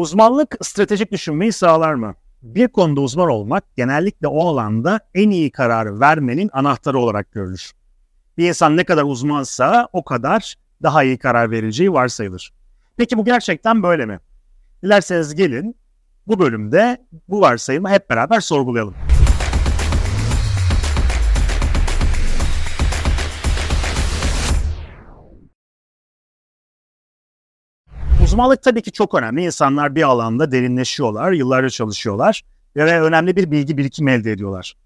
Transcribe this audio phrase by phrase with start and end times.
[0.00, 2.14] Uzmanlık stratejik düşünmeyi sağlar mı?
[2.42, 7.72] Bir konuda uzman olmak genellikle o alanda en iyi kararı vermenin anahtarı olarak görülür.
[8.38, 12.52] Bir insan ne kadar uzmansa o kadar daha iyi karar vereceği varsayılır.
[12.96, 14.20] Peki bu gerçekten böyle mi?
[14.82, 15.76] Dilerseniz gelin
[16.26, 18.94] bu bölümde bu varsayımı hep beraber sorgulayalım.
[28.30, 29.44] Uzmanlık tabii ki çok önemli.
[29.44, 32.42] İnsanlar bir alanda derinleşiyorlar, yıllarca çalışıyorlar
[32.76, 34.76] ve önemli bir bilgi birikimi elde ediyorlar.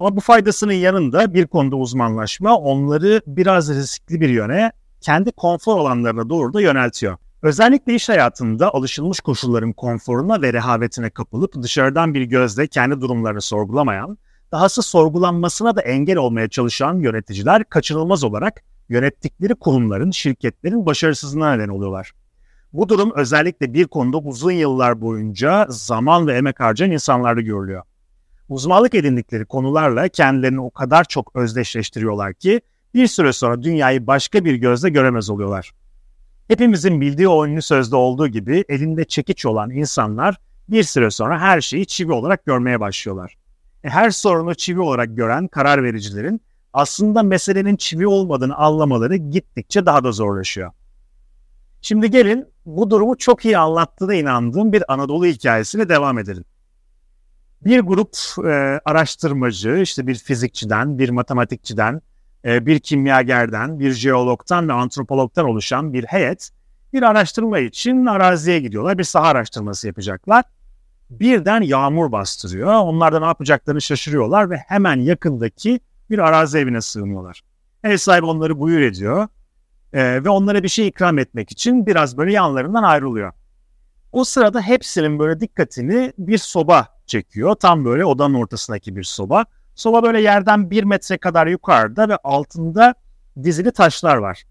[0.00, 6.30] Ama bu faydasının yanında bir konuda uzmanlaşma onları biraz riskli bir yöne, kendi konfor alanlarına
[6.30, 7.16] doğru da yöneltiyor.
[7.42, 14.18] Özellikle iş hayatında alışılmış koşulların konforuna ve rehavetine kapılıp dışarıdan bir gözle kendi durumlarını sorgulamayan,
[14.52, 22.12] dahası sorgulanmasına da engel olmaya çalışan yöneticiler kaçınılmaz olarak yönettikleri kurumların, şirketlerin başarısızlığına neden oluyorlar.
[22.76, 27.82] Bu durum özellikle bir konuda uzun yıllar boyunca zaman ve emek harcayan insanlarda görülüyor.
[28.48, 32.60] Uzmanlık edindikleri konularla kendilerini o kadar çok özdeşleştiriyorlar ki
[32.94, 35.72] bir süre sonra dünyayı başka bir gözle göremez oluyorlar.
[36.48, 41.60] Hepimizin bildiği o ünlü sözde olduğu gibi elinde çekiç olan insanlar bir süre sonra her
[41.60, 43.36] şeyi çivi olarak görmeye başlıyorlar.
[43.84, 46.40] E, her sorunu çivi olarak gören karar vericilerin
[46.72, 50.72] aslında meselenin çivi olmadığını anlamaları gittikçe daha da zorlaşıyor.
[51.86, 56.44] Şimdi gelin bu durumu çok iyi anlattığına inandığım bir Anadolu hikayesiyle devam edelim.
[57.64, 62.02] Bir grup e, araştırmacı, işte bir fizikçiden, bir matematikçiden,
[62.44, 66.50] e, bir kimyagerden, bir jeologtan ve antropologtan oluşan bir heyet
[66.92, 68.98] bir araştırma için araziye gidiyorlar.
[68.98, 70.44] Bir saha araştırması yapacaklar.
[71.10, 72.74] Birden yağmur bastırıyor.
[72.74, 77.42] Onlar da ne yapacaklarını şaşırıyorlar ve hemen yakındaki bir arazi evine sığınıyorlar.
[77.84, 79.28] Ev sahibi onları buyur ediyor
[79.92, 83.32] ee, ve onlara bir şey ikram etmek için biraz böyle yanlarından ayrılıyor.
[84.12, 87.54] O sırada hepsinin böyle dikkatini bir soba çekiyor.
[87.54, 89.44] Tam böyle odanın ortasındaki bir soba.
[89.74, 92.94] Soba böyle yerden bir metre kadar yukarıda ve altında
[93.42, 94.44] dizili taşlar var.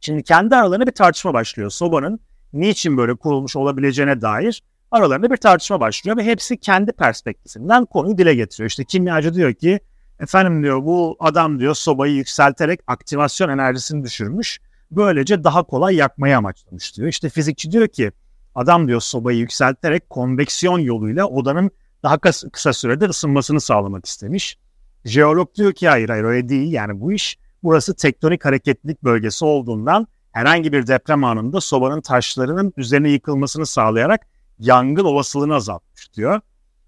[0.00, 1.70] Şimdi kendi aralarında bir tartışma başlıyor.
[1.70, 2.20] Sobanın
[2.52, 8.34] niçin böyle kurulmuş olabileceğine dair aralarında bir tartışma başlıyor ve hepsi kendi perspektifinden konuyu dile
[8.34, 8.70] getiriyor.
[8.70, 9.80] İşte kimyacı diyor ki
[10.20, 14.60] efendim diyor bu adam diyor sobayı yükselterek aktivasyon enerjisini düşürmüş.
[14.90, 17.08] Böylece daha kolay yakmayı amaçlamış diyor.
[17.08, 18.12] İşte fizikçi diyor ki
[18.54, 21.70] adam diyor sobayı yükselterek konveksiyon yoluyla odanın
[22.02, 22.18] daha
[22.52, 24.58] kısa sürede ısınmasını sağlamak istemiş.
[25.04, 30.06] Jeolog diyor ki hayır hayır öyle değil yani bu iş burası tektonik hareketlilik bölgesi olduğundan
[30.32, 34.26] herhangi bir deprem anında sobanın taşlarının üzerine yıkılmasını sağlayarak
[34.58, 36.40] yangın olasılığını azaltmış diyor.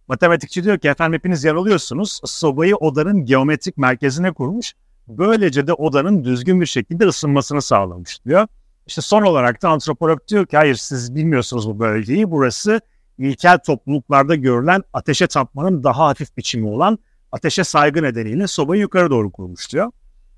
[0.08, 2.20] Matematikçi diyor ki efendim hepiniz yanılıyorsunuz.
[2.24, 4.74] Sobayı odanın geometrik merkezine kurmuş.
[5.08, 8.46] Böylece de odanın düzgün bir şekilde ısınmasını sağlamış diyor.
[8.86, 12.30] İşte son olarak da antropolog diyor ki hayır siz bilmiyorsunuz bu bölgeyi.
[12.30, 12.80] Burası
[13.18, 16.98] ilkel topluluklarda görülen ateşe tapmanın daha hafif biçimi olan
[17.32, 19.92] ateşe saygı nedeniyle sobayı yukarı doğru kurmuş diyor.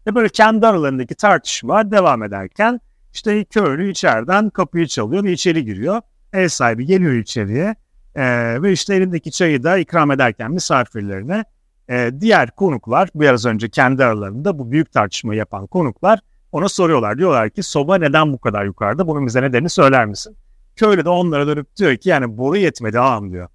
[0.06, 2.80] Ve böyle kendi aralarındaki tartışma devam ederken
[3.12, 6.00] işte köylü içeriden kapıyı çalıyor ve içeri giriyor.
[6.32, 7.74] Ev sahibi geliyor içeriye
[8.14, 8.22] e,
[8.62, 11.44] ve işte elindeki çayı da ikram ederken misafirlerine
[11.90, 16.20] e, diğer konuklar biraz önce kendi aralarında bu büyük tartışmayı yapan konuklar
[16.52, 17.18] ona soruyorlar.
[17.18, 19.06] Diyorlar ki soba neden bu kadar yukarıda?
[19.06, 20.36] Bunun bize nedenini söyler misin?
[20.76, 23.48] Köylü de onlara dönüp diyor ki yani boru yetmedi ağam diyor.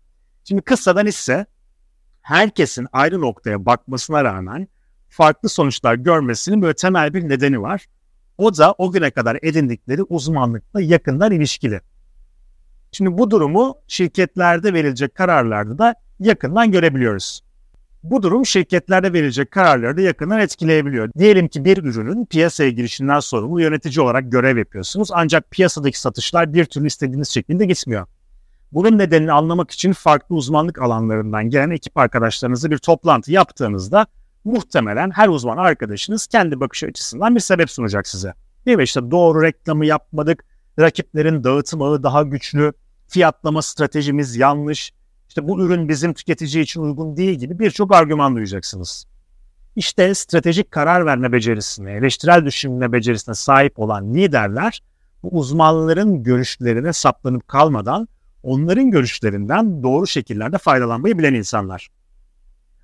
[0.44, 1.46] Şimdi kıssadan ise
[2.22, 4.68] herkesin ayrı noktaya bakmasına rağmen
[5.10, 7.86] farklı sonuçlar görmesinin böyle temel bir nedeni var.
[8.38, 11.82] O da o güne kadar edindikleri uzmanlıkla yakından ilişkili.
[12.92, 17.45] Şimdi bu durumu şirketlerde verilecek kararlarda da yakından görebiliyoruz.
[18.10, 21.10] Bu durum şirketlerde verilecek kararları da yakından etkileyebiliyor.
[21.18, 26.66] Diyelim ki bir ürünün piyasaya girişinden sorumlu yönetici olarak görev yapıyorsunuz ancak piyasadaki satışlar bir
[26.66, 28.08] türlü istediğiniz şekilde gitmiyor.
[28.72, 34.08] Bunun nedenini anlamak için farklı uzmanlık alanlarından gelen ekip arkadaşlarınızla bir toplantı yaptığınızda
[34.44, 38.34] muhtemelen her uzman arkadaşınız kendi bakış açısından bir sebep sunacak size.
[38.66, 38.84] Değil mi?
[38.84, 40.46] İşte doğru reklamı yapmadık,
[40.80, 42.74] rakiplerin dağıtım ağı daha güçlü,
[43.08, 44.92] fiyatlama stratejimiz yanlış,
[45.36, 49.06] işte bu ürün bizim tüketici için uygun değil gibi birçok argüman duyacaksınız.
[49.76, 54.84] İşte stratejik karar verme becerisine, eleştirel düşünme becerisine sahip olan liderler
[55.24, 58.08] bu uzmanların görüşlerine saplanıp kalmadan
[58.44, 61.88] onların görüşlerinden doğru şekillerde faydalanmayı bilen insanlar.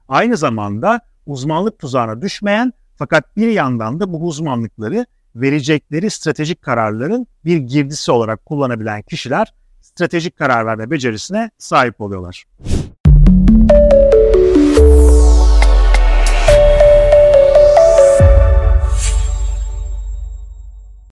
[0.07, 5.06] Aynı zamanda uzmanlık tuzağına düşmeyen fakat bir yandan da bu uzmanlıkları
[5.36, 12.45] verecekleri stratejik kararların bir girdisi olarak kullanabilen kişiler stratejik karar verme becerisine sahip oluyorlar.